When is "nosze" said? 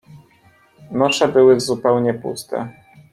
0.91-1.27